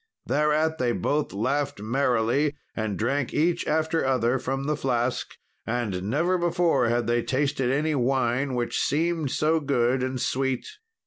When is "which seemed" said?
8.55-9.29